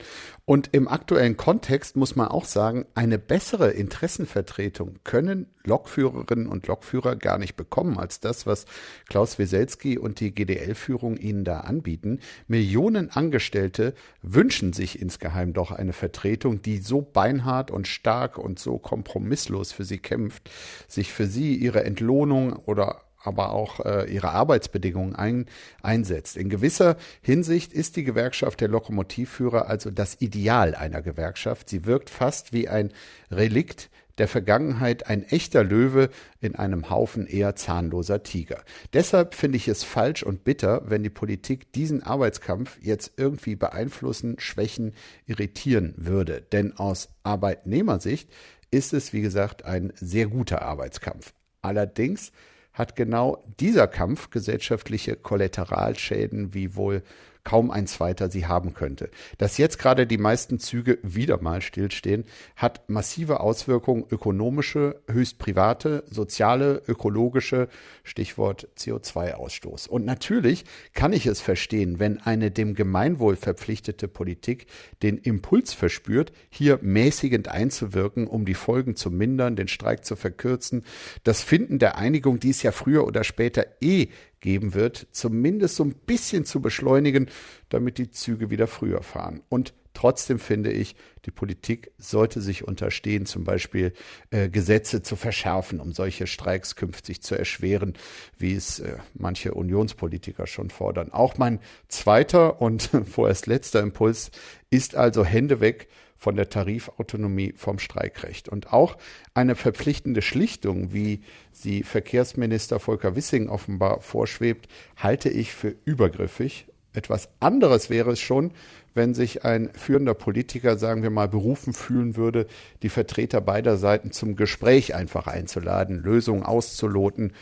Und 0.44 0.70
im 0.72 0.88
aktuellen 0.88 1.36
Kontext 1.36 1.96
muss 1.96 2.16
man 2.16 2.28
auch 2.28 2.44
sagen, 2.44 2.86
eine 2.94 3.18
bessere 3.18 3.70
Interessenvertretung 3.70 4.98
können 5.04 5.46
Lokführerinnen 5.64 6.46
und 6.46 6.66
Lokführer 6.66 7.16
gar 7.16 7.38
nicht 7.38 7.56
bekommen 7.56 7.98
als 7.98 8.20
das, 8.20 8.46
was 8.46 8.66
Klaus 9.08 9.38
Weselski 9.38 9.98
und 9.98 10.20
die 10.20 10.34
GDL-Führung 10.34 11.16
ihnen 11.16 11.44
da 11.44 11.60
anbieten. 11.60 12.20
Millionen 12.46 13.10
Angestellte 13.10 13.94
wünschen 14.22 14.72
sich 14.72 15.00
insgeheim 15.00 15.52
doch 15.54 15.70
eine 15.70 15.94
Vertretung, 15.94 16.62
die 16.62 16.78
so 16.78 17.00
beinhart 17.00 17.70
und 17.70 17.88
stark 17.88 18.38
und 18.38 18.58
so 18.58 18.78
kompromisslos 18.78 19.72
für 19.72 19.84
sie 19.84 19.98
kämpft, 19.98 20.50
sich 20.86 21.12
für 21.12 21.26
sie 21.26 21.54
ihre 21.56 21.84
Entlohnung 21.84 22.52
oder 22.52 23.00
aber 23.24 23.50
auch 23.52 23.80
äh, 23.80 24.04
ihre 24.12 24.30
Arbeitsbedingungen 24.30 25.14
ein, 25.14 25.46
einsetzt. 25.82 26.36
In 26.36 26.48
gewisser 26.48 26.96
Hinsicht 27.22 27.72
ist 27.72 27.96
die 27.96 28.04
Gewerkschaft 28.04 28.60
der 28.60 28.68
Lokomotivführer 28.68 29.66
also 29.68 29.90
das 29.90 30.20
Ideal 30.20 30.74
einer 30.74 31.02
Gewerkschaft. 31.02 31.68
Sie 31.68 31.86
wirkt 31.86 32.10
fast 32.10 32.52
wie 32.52 32.68
ein 32.68 32.92
Relikt 33.30 33.90
der 34.18 34.28
Vergangenheit, 34.28 35.08
ein 35.08 35.24
echter 35.24 35.64
Löwe 35.64 36.08
in 36.40 36.54
einem 36.54 36.88
Haufen 36.90 37.26
eher 37.26 37.56
zahnloser 37.56 38.22
Tiger. 38.22 38.62
Deshalb 38.92 39.34
finde 39.34 39.56
ich 39.56 39.66
es 39.68 39.82
falsch 39.82 40.22
und 40.22 40.44
bitter, 40.44 40.82
wenn 40.86 41.02
die 41.02 41.10
Politik 41.10 41.72
diesen 41.72 42.02
Arbeitskampf 42.02 42.78
jetzt 42.80 43.14
irgendwie 43.16 43.56
beeinflussen, 43.56 44.36
schwächen, 44.38 44.94
irritieren 45.26 45.94
würde. 45.96 46.42
Denn 46.52 46.76
aus 46.76 47.08
Arbeitnehmersicht 47.24 48.30
ist 48.70 48.92
es, 48.92 49.12
wie 49.12 49.20
gesagt, 49.20 49.64
ein 49.64 49.92
sehr 49.96 50.26
guter 50.26 50.62
Arbeitskampf. 50.62 51.32
Allerdings 51.62 52.32
hat 52.74 52.96
genau 52.96 53.42
dieser 53.60 53.86
Kampf 53.86 54.30
gesellschaftliche 54.30 55.16
Kollateralschäden 55.16 56.52
wie 56.52 56.74
wohl 56.74 57.02
kaum 57.44 57.70
ein 57.70 57.86
zweiter 57.86 58.30
sie 58.30 58.46
haben 58.46 58.74
könnte. 58.74 59.10
Dass 59.38 59.58
jetzt 59.58 59.78
gerade 59.78 60.06
die 60.06 60.18
meisten 60.18 60.58
Züge 60.58 60.98
wieder 61.02 61.40
mal 61.40 61.62
stillstehen, 61.62 62.24
hat 62.56 62.88
massive 62.88 63.40
Auswirkungen 63.40 64.04
ökonomische, 64.10 65.02
höchst 65.10 65.38
private, 65.38 66.04
soziale, 66.10 66.82
ökologische, 66.88 67.68
Stichwort 68.02 68.68
CO2-Ausstoß. 68.78 69.88
Und 69.88 70.04
natürlich 70.04 70.64
kann 70.94 71.12
ich 71.12 71.26
es 71.26 71.40
verstehen, 71.40 71.98
wenn 71.98 72.20
eine 72.20 72.50
dem 72.50 72.74
Gemeinwohl 72.74 73.36
verpflichtete 73.36 74.08
Politik 74.08 74.66
den 75.02 75.18
Impuls 75.18 75.74
verspürt, 75.74 76.32
hier 76.48 76.78
mäßigend 76.82 77.48
einzuwirken, 77.48 78.26
um 78.26 78.46
die 78.46 78.54
Folgen 78.54 78.96
zu 78.96 79.10
mindern, 79.10 79.56
den 79.56 79.68
Streik 79.68 80.04
zu 80.04 80.16
verkürzen, 80.16 80.84
das 81.24 81.42
Finden 81.42 81.78
der 81.78 81.98
Einigung, 81.98 82.40
die 82.40 82.50
es 82.50 82.62
ja 82.62 82.72
früher 82.72 83.06
oder 83.06 83.24
später 83.24 83.66
eh 83.80 84.08
geben 84.40 84.74
wird, 84.74 85.06
zumindest 85.12 85.76
so 85.76 85.84
ein 85.84 85.94
bisschen 85.94 86.44
zu 86.44 86.60
beschleunigen, 86.60 87.30
damit 87.68 87.98
die 87.98 88.10
Züge 88.10 88.50
wieder 88.50 88.66
früher 88.66 89.02
fahren. 89.02 89.42
Und 89.48 89.74
trotzdem 89.94 90.38
finde 90.38 90.70
ich, 90.70 90.96
die 91.24 91.30
Politik 91.30 91.92
sollte 91.98 92.40
sich 92.40 92.66
unterstehen, 92.66 93.26
zum 93.26 93.44
Beispiel 93.44 93.92
äh, 94.30 94.48
Gesetze 94.48 95.02
zu 95.02 95.16
verschärfen, 95.16 95.80
um 95.80 95.92
solche 95.92 96.26
Streiks 96.26 96.76
künftig 96.76 97.22
zu 97.22 97.34
erschweren, 97.34 97.94
wie 98.36 98.54
es 98.54 98.80
äh, 98.80 98.98
manche 99.14 99.54
Unionspolitiker 99.54 100.46
schon 100.46 100.70
fordern. 100.70 101.12
Auch 101.12 101.38
mein 101.38 101.60
zweiter 101.88 102.60
und 102.60 102.90
vorerst 103.10 103.46
letzter 103.46 103.80
Impuls 103.80 104.30
ist 104.70 104.94
also 104.94 105.24
Hände 105.24 105.60
weg 105.60 105.88
von 106.16 106.36
der 106.36 106.48
Tarifautonomie 106.48 107.54
vom 107.56 107.78
Streikrecht. 107.78 108.48
Und 108.48 108.72
auch 108.72 108.96
eine 109.34 109.54
verpflichtende 109.54 110.22
Schlichtung, 110.22 110.92
wie 110.92 111.22
sie 111.52 111.82
Verkehrsminister 111.82 112.80
Volker 112.80 113.16
Wissing 113.16 113.48
offenbar 113.48 114.00
vorschwebt, 114.00 114.68
halte 114.96 115.28
ich 115.28 115.52
für 115.52 115.74
übergriffig. 115.84 116.66
Etwas 116.92 117.28
anderes 117.40 117.90
wäre 117.90 118.12
es 118.12 118.20
schon, 118.20 118.52
wenn 118.94 119.14
sich 119.14 119.44
ein 119.44 119.70
führender 119.74 120.14
Politiker, 120.14 120.78
sagen 120.78 121.02
wir 121.02 121.10
mal, 121.10 121.28
berufen 121.28 121.72
fühlen 121.72 122.16
würde, 122.16 122.46
die 122.82 122.88
Vertreter 122.88 123.40
beider 123.40 123.76
Seiten 123.76 124.12
zum 124.12 124.36
Gespräch 124.36 124.94
einfach 124.94 125.26
einzuladen, 125.26 126.00
Lösungen 126.02 126.44
auszuloten, 126.44 127.32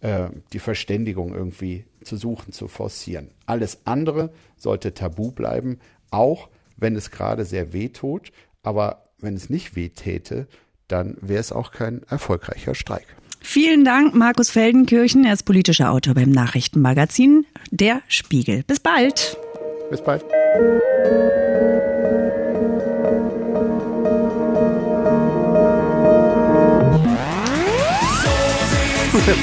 äh, 0.00 0.28
die 0.52 0.60
Verständigung 0.60 1.34
irgendwie 1.34 1.84
zu 2.04 2.16
suchen, 2.16 2.52
zu 2.52 2.68
forcieren. 2.68 3.30
Alles 3.46 3.80
andere 3.84 4.30
sollte 4.56 4.94
tabu 4.94 5.32
bleiben, 5.32 5.80
auch 6.10 6.48
wenn 6.80 6.96
es 6.96 7.10
gerade 7.10 7.44
sehr 7.44 7.72
weh 7.72 7.88
tut. 7.88 8.32
Aber 8.62 9.10
wenn 9.18 9.34
es 9.34 9.50
nicht 9.50 9.76
weh 9.76 9.90
täte, 9.90 10.46
dann 10.88 11.16
wäre 11.20 11.40
es 11.40 11.52
auch 11.52 11.72
kein 11.72 12.02
erfolgreicher 12.08 12.74
Streik. 12.74 13.06
Vielen 13.40 13.84
Dank, 13.84 14.14
Markus 14.14 14.50
Feldenkirchen. 14.50 15.24
Er 15.24 15.32
ist 15.32 15.44
politischer 15.44 15.90
Autor 15.90 16.14
beim 16.14 16.30
Nachrichtenmagazin 16.30 17.46
Der 17.70 18.02
Spiegel. 18.08 18.62
Bis 18.64 18.80
bald. 18.80 19.38
Bis 19.90 20.02
bald. 20.02 20.24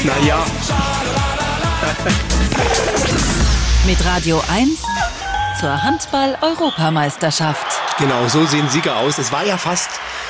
naja. 0.06 0.46
Mit 3.86 4.06
Radio 4.06 4.42
1 4.50 4.97
zur 5.60 5.84
Handball-Europameisterschaft. 5.84 7.66
Genau, 7.98 8.28
so 8.28 8.46
sehen 8.46 8.70
Sieger 8.70 8.98
aus. 8.98 9.18
Es 9.18 9.32
war 9.32 9.44
ja 9.44 9.58
fast 9.58 9.90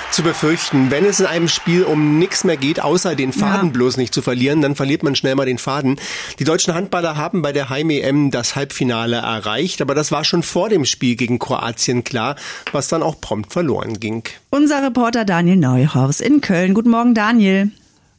zu 0.10 0.24
befürchten, 0.24 0.90
wenn 0.90 1.04
es 1.04 1.20
in 1.20 1.26
einem 1.26 1.50
Spiel 1.50 1.84
um 1.84 2.18
nichts 2.18 2.46
mehr 2.46 2.56
geht, 2.56 2.80
außer 2.80 3.14
den 3.14 3.34
Faden 3.34 3.68
ja. 3.68 3.74
bloß 3.74 3.98
nicht 3.98 4.14
zu 4.14 4.22
verlieren, 4.22 4.62
dann 4.62 4.76
verliert 4.76 5.04
man 5.04 5.16
schnell 5.16 5.36
mal 5.36 5.46
den 5.46 5.58
Faden. 5.58 6.00
Die 6.40 6.46
deutschen 6.46 6.74
Handballer 6.74 7.18
haben 7.18 7.42
bei 7.42 7.52
der 7.52 7.70
Heim-EM 7.70 8.32
das 8.32 8.56
Halbfinale 8.56 9.18
erreicht, 9.18 9.82
aber 9.82 9.96
das 9.96 10.14
war 10.14 10.24
schon 10.24 10.44
vor 10.44 10.70
dem 10.70 10.86
Spiel 10.86 11.18
gegen 11.18 11.40
Kroatien 11.40 12.06
klar, 12.06 12.38
was 12.72 12.88
dann 12.88 13.04
auch 13.04 13.20
prompt 13.20 13.52
verloren 13.52 14.00
ging. 14.00 14.24
Unser 14.50 14.82
Reporter 14.82 15.26
Daniel 15.26 15.58
Neuhaus 15.58 16.22
in 16.22 16.40
Köln. 16.40 16.74
Guten 16.74 16.90
Morgen, 16.90 17.14
Daniel. 17.14 17.72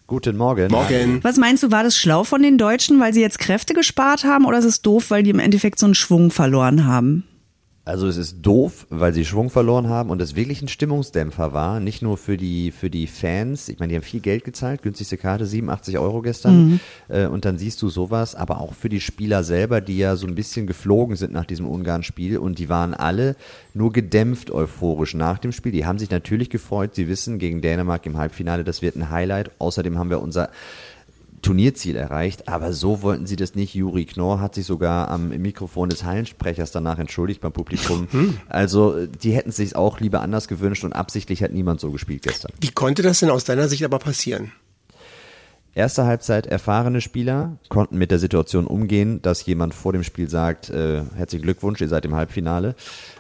Guten 0.09 0.39
Morgen. 0.39 0.71
Morgen. 0.71 1.23
Was 1.23 1.37
meinst 1.37 1.63
du, 1.63 1.71
war 1.71 1.83
das 1.83 1.95
schlau 1.95 2.25
von 2.25 2.43
den 2.43 2.57
Deutschen, 2.57 2.99
weil 2.99 3.13
sie 3.13 3.21
jetzt 3.21 3.39
Kräfte 3.39 3.75
gespart 3.75 4.25
haben 4.25 4.47
oder 4.47 4.59
ist 4.59 4.65
es 4.65 4.81
doof, 4.81 5.11
weil 5.11 5.23
die 5.23 5.29
im 5.29 5.39
Endeffekt 5.39 5.79
so 5.79 5.85
einen 5.85 5.95
Schwung 5.95 6.31
verloren 6.31 6.87
haben? 6.87 7.25
Also 7.89 8.07
es 8.07 8.19
ist 8.19 8.43
doof, 8.43 8.87
weil 8.91 9.15
sie 9.15 9.25
Schwung 9.25 9.49
verloren 9.49 9.89
haben 9.89 10.11
und 10.11 10.21
es 10.21 10.37
wirklich 10.37 10.61
ein 10.61 10.69
Stimmungsdämpfer 10.69 11.55
war, 11.55 11.81
nicht 11.81 12.03
nur 12.03 12.19
für 12.19 12.37
die 12.37 12.71
für 12.71 12.91
die 12.91 13.07
Fans. 13.07 13.71
Ich 13.71 13.79
meine, 13.79 13.89
die 13.89 13.97
haben 13.97 14.03
viel 14.03 14.21
Geld 14.21 14.45
gezahlt, 14.45 14.83
günstigste 14.83 15.17
Karte 15.17 15.47
87 15.47 15.99
Euro 15.99 16.21
gestern 16.21 16.67
mhm. 16.67 16.81
äh, 17.09 17.25
und 17.25 17.47
dann 17.47 17.57
siehst 17.57 17.81
du 17.81 17.89
sowas, 17.89 18.35
aber 18.35 18.61
auch 18.61 18.75
für 18.75 18.91
die 18.91 19.01
Spieler 19.01 19.43
selber, 19.43 19.81
die 19.81 19.97
ja 19.97 20.17
so 20.17 20.27
ein 20.27 20.35
bisschen 20.35 20.67
geflogen 20.67 21.17
sind 21.17 21.33
nach 21.33 21.47
diesem 21.47 21.67
Ungarn-Spiel 21.67 22.37
und 22.37 22.59
die 22.59 22.69
waren 22.69 22.93
alle 22.93 23.37
nur 23.73 23.91
gedämpft 23.91 24.51
euphorisch 24.51 25.15
nach 25.15 25.39
dem 25.39 25.53
Spiel. 25.53 25.73
Die 25.73 25.87
haben 25.87 25.99
sich 25.99 26.11
natürlich 26.11 26.51
gefreut. 26.51 26.95
Sie 26.95 27.09
wissen 27.09 27.39
gegen 27.39 27.63
Dänemark 27.63 28.05
im 28.05 28.19
Halbfinale, 28.19 28.65
das 28.65 28.83
wird 28.83 28.97
ein 28.97 29.09
Highlight. 29.09 29.51
Außerdem 29.59 29.99
haben 29.99 30.11
wir 30.11 30.21
unser 30.21 30.51
Turnierziel 31.43 31.97
erreicht, 31.97 32.49
aber 32.49 32.73
so 32.73 33.03
wollten 33.03 33.27
sie 33.27 33.37
das 33.37 33.55
nicht. 33.55 33.75
Juri 33.75 34.05
Knorr 34.05 34.41
hat 34.41 34.55
sich 34.55 34.67
sogar 34.67 35.09
am 35.09 35.29
Mikrofon 35.29 35.89
des 35.89 36.05
Hallensprechers 36.05 36.73
danach 36.73 36.99
entschuldigt 36.99 37.41
beim 37.41 37.53
Publikum. 37.53 38.09
Hm. 38.11 38.39
Also 38.49 39.07
die 39.07 39.33
hätten 39.33 39.51
es 39.51 39.57
sich 39.57 39.77
auch 39.77 40.01
lieber 40.01 40.21
anders 40.21 40.49
gewünscht 40.49 40.85
und 40.85 40.93
absichtlich 40.93 41.43
hat 41.43 41.53
niemand 41.53 41.81
so 41.81 41.91
gespielt 41.91 42.23
gestern. 42.23 42.53
Wie 42.61 42.71
konnte 42.71 43.03
das 43.03 43.21
denn 43.21 43.31
aus 43.31 43.45
deiner 43.45 43.69
Sicht 43.69 43.85
aber 43.85 43.99
passieren? 43.99 44.53
Erste 45.75 46.07
Halbzeit 46.07 46.47
erfahrene 46.47 47.01
Spieler 47.01 47.57
konnten 47.69 47.99
mit 47.99 48.11
der 48.11 48.19
Situation 48.19 48.67
umgehen, 48.67 49.23
dass 49.23 49.47
jemand 49.47 49.75
vor 49.75 49.93
dem 49.93 50.03
Spiel 50.03 50.29
sagt, 50.29 50.71
äh, 50.71 51.03
herzlichen 51.15 51.45
Glückwunsch, 51.45 51.81
ihr 51.81 51.89
seid 51.89 52.05
im 52.05 52.17
Halbfinale 52.17 52.75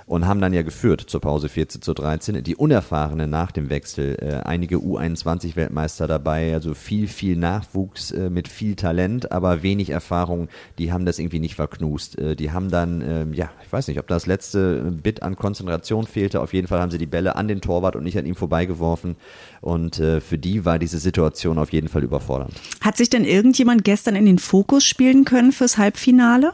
und 0.08 0.26
haben 0.26 0.40
dann 0.40 0.52
ja 0.52 0.62
geführt 0.62 1.02
zur 1.06 1.20
Pause 1.20 1.48
14 1.48 1.82
zu 1.82 1.92
13. 1.92 2.42
Die 2.42 2.56
Unerfahrenen 2.56 3.28
nach 3.28 3.52
dem 3.52 3.68
Wechsel, 3.68 4.16
äh, 4.20 4.46
einige 4.46 4.76
U21-Weltmeister 4.76 6.06
dabei, 6.06 6.54
also 6.54 6.74
viel, 6.74 7.08
viel 7.08 7.36
Nachwuchs 7.36 8.10
äh, 8.10 8.30
mit 8.30 8.48
viel 8.48 8.74
Talent, 8.74 9.30
aber 9.30 9.62
wenig 9.62 9.90
Erfahrung, 9.90 10.48
die 10.78 10.92
haben 10.92 11.04
das 11.04 11.18
irgendwie 11.18 11.40
nicht 11.40 11.54
verknust. 11.54 12.18
Äh, 12.18 12.36
die 12.36 12.50
haben 12.50 12.70
dann, 12.70 13.02
äh, 13.02 13.26
ja, 13.32 13.50
ich 13.64 13.70
weiß 13.70 13.88
nicht, 13.88 13.98
ob 13.98 14.08
das 14.08 14.26
letzte 14.26 14.80
Bit 15.02 15.22
an 15.22 15.36
Konzentration 15.36 16.06
fehlte. 16.06 16.40
Auf 16.40 16.54
jeden 16.54 16.68
Fall 16.68 16.80
haben 16.80 16.90
sie 16.90 16.98
die 16.98 17.06
Bälle 17.06 17.36
an 17.36 17.46
den 17.46 17.60
Torwart 17.60 17.94
und 17.94 18.04
nicht 18.04 18.16
an 18.16 18.24
ihm 18.24 18.34
vorbeigeworfen. 18.34 19.16
Und 19.60 20.00
äh, 20.00 20.22
für 20.22 20.38
die 20.38 20.64
war 20.64 20.78
diese 20.78 20.98
Situation 20.98 21.58
auf 21.58 21.72
jeden 21.72 21.88
Fall 21.88 22.02
überfordernd. 22.02 22.54
Hat 22.80 22.96
sich 22.96 23.10
denn 23.10 23.24
irgendjemand 23.24 23.84
gestern 23.84 24.16
in 24.16 24.24
den 24.24 24.38
Fokus 24.38 24.84
spielen 24.84 25.26
können 25.26 25.52
fürs 25.52 25.76
Halbfinale? 25.76 26.52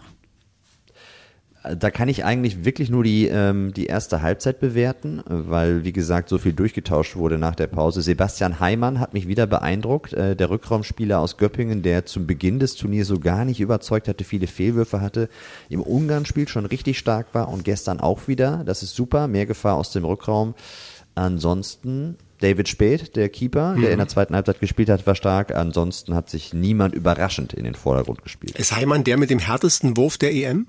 Da 1.64 1.90
kann 1.90 2.08
ich 2.08 2.24
eigentlich 2.24 2.64
wirklich 2.64 2.90
nur 2.90 3.02
die, 3.02 3.26
ähm, 3.26 3.72
die 3.72 3.86
erste 3.86 4.20
Halbzeit 4.20 4.60
bewerten, 4.60 5.22
weil, 5.26 5.84
wie 5.84 5.92
gesagt, 5.92 6.28
so 6.28 6.36
viel 6.36 6.52
durchgetauscht 6.52 7.16
wurde 7.16 7.38
nach 7.38 7.54
der 7.54 7.68
Pause. 7.68 8.02
Sebastian 8.02 8.60
Heimann 8.60 9.00
hat 9.00 9.14
mich 9.14 9.28
wieder 9.28 9.46
beeindruckt, 9.46 10.12
äh, 10.12 10.36
der 10.36 10.50
Rückraumspieler 10.50 11.18
aus 11.18 11.38
Göppingen, 11.38 11.82
der 11.82 12.04
zum 12.04 12.26
Beginn 12.26 12.58
des 12.58 12.76
Turniers 12.76 13.08
so 13.08 13.18
gar 13.18 13.46
nicht 13.46 13.60
überzeugt 13.60 14.08
hatte, 14.08 14.24
viele 14.24 14.46
Fehlwürfe 14.46 15.00
hatte, 15.00 15.30
im 15.70 15.80
Ungarn-Spiel 15.80 16.48
schon 16.48 16.66
richtig 16.66 16.98
stark 16.98 17.28
war 17.32 17.48
und 17.48 17.64
gestern 17.64 17.98
auch 17.98 18.28
wieder. 18.28 18.62
Das 18.64 18.82
ist 18.82 18.94
super, 18.94 19.26
mehr 19.26 19.46
Gefahr 19.46 19.76
aus 19.76 19.90
dem 19.90 20.04
Rückraum. 20.04 20.54
Ansonsten 21.14 22.16
David 22.40 22.68
Speth, 22.68 23.16
der 23.16 23.30
Keeper, 23.30 23.76
der 23.80 23.92
in 23.92 23.98
der 23.98 24.08
zweiten 24.08 24.34
Halbzeit 24.34 24.60
gespielt 24.60 24.90
hat, 24.90 25.06
war 25.06 25.14
stark. 25.14 25.54
Ansonsten 25.54 26.14
hat 26.14 26.28
sich 26.28 26.52
niemand 26.52 26.94
überraschend 26.94 27.54
in 27.54 27.64
den 27.64 27.74
Vordergrund 27.74 28.22
gespielt. 28.22 28.58
Ist 28.58 28.76
Heimann 28.76 29.04
der 29.04 29.16
mit 29.16 29.30
dem 29.30 29.38
härtesten 29.38 29.96
Wurf 29.96 30.18
der 30.18 30.34
EM? 30.34 30.66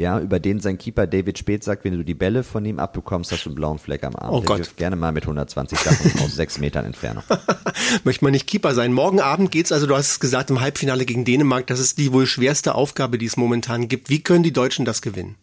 Ja, 0.00 0.18
über 0.18 0.40
den 0.40 0.60
sein 0.60 0.78
Keeper 0.78 1.06
David 1.06 1.38
Speth 1.38 1.62
sagt, 1.62 1.84
wenn 1.84 1.96
du 1.96 2.02
die 2.02 2.14
Bälle 2.14 2.42
von 2.42 2.64
ihm 2.64 2.78
abbekommst, 2.78 3.30
hast 3.32 3.44
du 3.44 3.50
einen 3.50 3.54
blauen 3.56 3.78
Fleck 3.78 4.02
am 4.02 4.16
Arm. 4.16 4.32
Oh 4.34 4.40
Der 4.40 4.56
Gott. 4.56 4.76
gerne 4.76 4.96
mal 4.96 5.12
mit 5.12 5.24
120 5.24 5.78
Sachen 5.78 6.20
aus 6.20 6.34
sechs 6.34 6.58
Metern 6.58 6.86
Entfernung. 6.86 7.22
Möchte 8.04 8.24
man 8.24 8.32
nicht 8.32 8.46
Keeper 8.46 8.74
sein. 8.74 8.94
Morgen 8.94 9.20
Abend 9.20 9.50
geht's 9.50 9.72
also, 9.72 9.86
du 9.86 9.94
hast 9.94 10.10
es 10.12 10.20
gesagt, 10.20 10.48
im 10.48 10.60
Halbfinale 10.62 11.04
gegen 11.04 11.26
Dänemark. 11.26 11.66
Das 11.66 11.78
ist 11.78 11.98
die 11.98 12.12
wohl 12.12 12.26
schwerste 12.26 12.74
Aufgabe, 12.74 13.18
die 13.18 13.26
es 13.26 13.36
momentan 13.36 13.88
gibt. 13.88 14.08
Wie 14.08 14.22
können 14.22 14.42
die 14.42 14.54
Deutschen 14.54 14.86
das 14.86 15.02
gewinnen? 15.02 15.36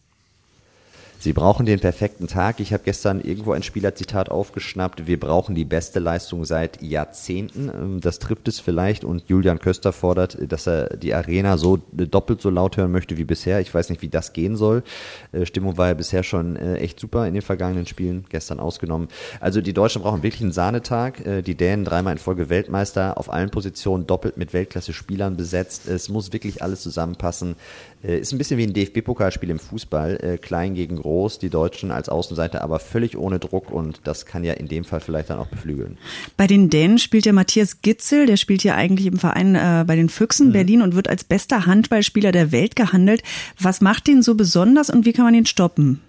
Sie 1.19 1.33
brauchen 1.33 1.65
den 1.65 1.79
perfekten 1.79 2.27
Tag. 2.27 2.59
Ich 2.59 2.73
habe 2.73 2.83
gestern 2.85 3.19
irgendwo 3.21 3.53
ein 3.53 3.63
Spielerzitat 3.63 4.29
aufgeschnappt. 4.29 5.07
Wir 5.07 5.19
brauchen 5.19 5.55
die 5.55 5.65
beste 5.65 5.99
Leistung 5.99 6.45
seit 6.45 6.81
Jahrzehnten. 6.81 7.69
Ähm, 7.69 8.01
Das 8.01 8.19
trifft 8.19 8.47
es 8.47 8.59
vielleicht. 8.59 9.03
Und 9.03 9.27
Julian 9.27 9.57
Köster 9.59 9.93
fordert, 9.93 10.37
dass 10.47 10.67
er 10.67 10.95
die 10.95 11.15
Arena 11.15 11.57
so 11.57 11.77
doppelt 11.91 12.39
so 12.41 12.51
laut 12.51 12.77
hören 12.77 12.91
möchte 12.91 13.17
wie 13.17 13.23
bisher. 13.23 13.59
Ich 13.61 13.73
weiß 13.73 13.89
nicht, 13.89 14.03
wie 14.03 14.09
das 14.09 14.31
gehen 14.33 14.55
soll. 14.55 14.83
Äh, 15.31 15.47
Stimmung 15.47 15.77
war 15.77 15.87
ja 15.87 15.95
bisher 15.95 16.21
schon 16.21 16.55
äh, 16.55 16.75
echt 16.75 16.99
super 16.99 17.27
in 17.27 17.33
den 17.33 17.41
vergangenen 17.41 17.87
Spielen, 17.87 18.25
gestern 18.29 18.59
ausgenommen. 18.59 19.07
Also 19.39 19.59
die 19.61 19.73
Deutschen 19.73 20.03
brauchen 20.03 20.21
wirklich 20.21 20.43
einen 20.43 20.51
Sahnetag. 20.51 21.25
Äh, 21.25 21.41
Die 21.41 21.55
Dänen 21.55 21.83
dreimal 21.83 22.13
in 22.13 22.19
Folge 22.19 22.49
Weltmeister, 22.49 23.17
auf 23.17 23.33
allen 23.33 23.49
Positionen 23.49 24.05
doppelt 24.05 24.37
mit 24.37 24.53
Weltklasse-Spielern 24.53 25.35
besetzt. 25.35 25.87
Es 25.87 26.09
muss 26.09 26.31
wirklich 26.31 26.61
alles 26.61 26.81
zusammenpassen. 26.81 27.55
Äh, 28.03 28.19
Ist 28.19 28.33
ein 28.33 28.37
bisschen 28.37 28.59
wie 28.59 28.67
ein 28.67 28.73
DFB-Pokalspiel 28.73 29.49
im 29.49 29.59
Fußball. 29.59 30.19
Äh, 30.21 30.37
Klein 30.37 30.75
gegen 30.75 30.97
groß, 30.97 31.06
die 31.39 31.49
Deutschen 31.49 31.91
als 31.91 32.09
Außenseiter, 32.09 32.61
aber 32.61 32.79
völlig 32.79 33.17
ohne 33.17 33.39
Druck 33.39 33.71
und 33.71 34.01
das 34.03 34.25
kann 34.25 34.43
ja 34.43 34.53
in 34.53 34.67
dem 34.67 34.83
Fall 34.83 34.99
vielleicht 34.99 35.29
dann 35.29 35.39
auch 35.39 35.47
beflügeln. 35.47 35.97
Bei 36.35 36.47
den 36.47 36.69
Dänen 36.69 36.97
spielt 36.97 37.25
ja 37.25 37.33
Matthias 37.33 37.81
Gitzel, 37.81 38.25
der 38.25 38.37
spielt 38.37 38.63
ja 38.63 38.75
eigentlich 38.75 39.07
im 39.07 39.17
Verein 39.17 39.55
äh, 39.55 39.83
bei 39.87 39.95
den 39.95 40.09
Füchsen 40.09 40.51
Berlin 40.51 40.81
und 40.81 40.95
wird 40.95 41.09
als 41.09 41.23
bester 41.23 41.65
Handballspieler 41.65 42.31
der 42.31 42.51
Welt 42.51 42.75
gehandelt. 42.75 43.23
Was 43.59 43.81
macht 43.81 44.07
den 44.07 44.21
so 44.21 44.35
besonders 44.35 44.89
und 44.89 45.05
wie 45.05 45.13
kann 45.13 45.25
man 45.25 45.33
ihn 45.33 45.45
stoppen? 45.45 46.01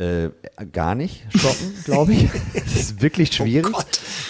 Äh, 0.00 0.30
gar 0.72 0.94
nicht 0.94 1.26
stoppen, 1.28 1.74
glaube 1.84 2.12
ich. 2.14 2.30
Das 2.54 2.74
ist 2.74 3.02
wirklich 3.02 3.32
schwierig. 3.32 3.76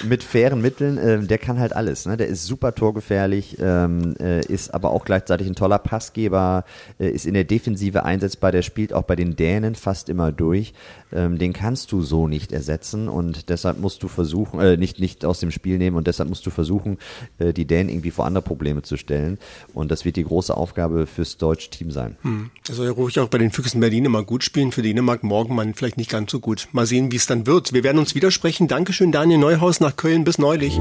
mit 0.04 0.24
fairen 0.24 0.60
Mitteln. 0.60 0.98
Ähm, 1.00 1.28
der 1.28 1.38
kann 1.38 1.60
halt 1.60 1.74
alles. 1.74 2.06
Ne? 2.06 2.16
Der 2.16 2.26
ist 2.26 2.44
super 2.44 2.74
torgefährlich, 2.74 3.56
ähm, 3.60 4.16
äh, 4.18 4.40
ist 4.46 4.74
aber 4.74 4.90
auch 4.90 5.04
gleichzeitig 5.04 5.46
ein 5.46 5.54
toller 5.54 5.78
Passgeber, 5.78 6.64
äh, 6.98 7.10
ist 7.10 7.24
in 7.24 7.34
der 7.34 7.44
Defensive 7.44 8.04
einsetzbar. 8.04 8.50
Der 8.50 8.62
spielt 8.62 8.92
auch 8.92 9.02
bei 9.02 9.14
den 9.14 9.36
Dänen 9.36 9.76
fast 9.76 10.08
immer 10.08 10.32
durch. 10.32 10.72
Ähm, 11.12 11.38
den 11.38 11.52
kannst 11.52 11.92
du 11.92 12.02
so 12.02 12.28
nicht 12.28 12.52
ersetzen 12.52 13.08
und 13.08 13.48
deshalb 13.48 13.80
musst 13.80 14.02
du 14.02 14.08
versuchen, 14.08 14.60
äh, 14.60 14.76
nicht, 14.76 15.00
nicht 15.00 15.24
aus 15.24 15.40
dem 15.40 15.50
Spiel 15.50 15.78
nehmen 15.78 15.96
und 15.96 16.06
deshalb 16.06 16.28
musst 16.28 16.46
du 16.46 16.50
versuchen, 16.50 16.98
äh, 17.38 17.52
die 17.52 17.64
Dänen 17.64 17.88
irgendwie 17.88 18.10
vor 18.10 18.26
andere 18.26 18.42
Probleme 18.42 18.82
zu 18.82 18.96
stellen. 18.96 19.38
Und 19.74 19.90
das 19.90 20.04
wird 20.04 20.16
die 20.16 20.24
große 20.24 20.56
Aufgabe 20.56 21.06
fürs 21.06 21.36
deutsche 21.36 21.70
Team 21.70 21.90
sein. 21.90 22.16
Hm. 22.22 22.50
Er 22.68 22.74
soll 22.74 22.86
ja 22.86 22.92
ruhig 22.92 23.18
auch 23.18 23.28
bei 23.28 23.38
den 23.38 23.50
Füchsen 23.50 23.80
Berlin 23.80 24.04
immer 24.04 24.22
gut 24.22 24.44
spielen. 24.44 24.72
Für 24.72 24.82
Dänemark 24.82 25.22
morgen 25.22 25.59
man 25.66 25.74
vielleicht 25.74 25.98
nicht 25.98 26.10
ganz 26.10 26.30
so 26.30 26.40
gut. 26.40 26.68
Mal 26.72 26.86
sehen, 26.86 27.12
wie 27.12 27.16
es 27.16 27.26
dann 27.26 27.46
wird. 27.46 27.74
Wir 27.74 27.84
werden 27.84 27.98
uns 27.98 28.14
widersprechen. 28.14 28.66
Dankeschön, 28.66 29.12
Daniel 29.12 29.38
Neuhaus 29.38 29.80
nach 29.80 29.94
Köln. 29.94 30.24
Bis 30.24 30.38
neulich. 30.38 30.80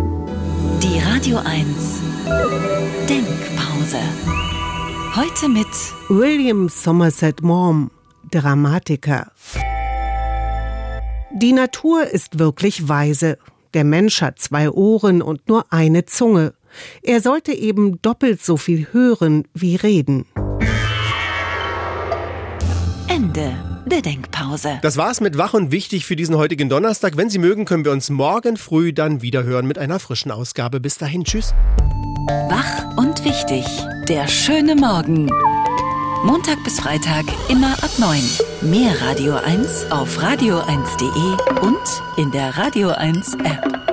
Die 0.82 1.00
Radio 1.00 1.38
1 1.40 1.68
Denkpause. 3.10 4.00
Heute 5.16 5.50
mit 5.50 5.68
William 6.08 6.70
Somerset 6.70 7.42
Maugham, 7.42 7.92
Dramatiker. 8.32 9.32
Die 11.34 11.54
Natur 11.54 12.08
ist 12.08 12.40
wirklich 12.40 12.88
weise. 12.88 13.38
Der 13.74 13.84
Mensch 13.84 14.22
hat 14.22 14.40
zwei 14.40 14.70
Ohren 14.70 15.22
und 15.22 15.50
nur 15.50 15.66
eine 15.74 16.06
Zunge. 16.06 16.54
Er 17.04 17.20
sollte 17.20 17.52
eben 17.52 18.02
doppelt 18.02 18.42
so 18.42 18.56
viel 18.56 18.88
hören 18.94 19.46
wie 19.54 19.76
reden. 19.76 20.26
Ende 23.08 23.69
der 23.90 24.02
Denkpause. 24.02 24.80
Das 24.82 24.98
war's 24.98 25.22
mit 25.22 25.38
Wach 25.38 25.54
und 25.54 25.72
Wichtig 25.72 26.06
für 26.06 26.16
diesen 26.16 26.38
heutigen 26.38 26.70
Donnerstag. 26.70 27.18
Wenn 27.18 27.30
Sie 27.30 27.40
mögen, 27.40 27.66
können 27.66 27.86
wir 27.86 27.92
uns 27.92 28.10
morgen 28.10 28.58
früh 28.58 28.94
dann 28.94 29.22
wieder 29.22 29.44
hören 29.44 29.66
mit 29.66 29.78
einer 29.78 30.00
frischen 30.00 30.32
Ausgabe. 30.32 30.80
Bis 30.80 30.98
dahin, 30.98 31.24
tschüss. 31.24 31.54
Wach 32.50 32.98
und 32.98 33.24
wichtig. 33.26 33.66
Der 34.08 34.28
schöne 34.28 34.76
Morgen. 34.76 35.30
Montag 36.24 36.64
bis 36.64 36.80
Freitag 36.80 37.26
immer 37.50 37.72
ab 37.82 37.92
9. 37.98 38.22
Mehr 38.62 39.02
Radio 39.02 39.36
1 39.36 39.90
auf 39.90 40.22
radio1.de 40.22 41.62
und 41.62 41.78
in 42.18 42.32
der 42.32 42.58
Radio 42.58 42.90
1 42.90 43.36
App. 43.36 43.89